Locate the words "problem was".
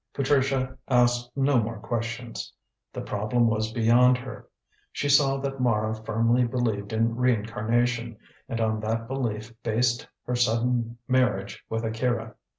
3.01-3.71